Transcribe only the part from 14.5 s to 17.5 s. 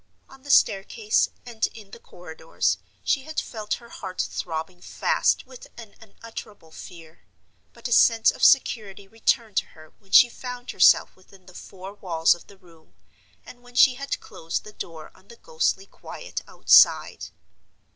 the door on the ghostly quiet outside.